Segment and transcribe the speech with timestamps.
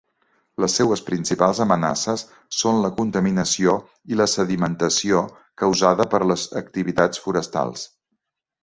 [0.63, 2.23] Les seues principals amenaces
[2.61, 3.77] són la contaminació
[4.15, 5.23] i la sedimentació
[5.65, 7.91] causada per les activitats forestals.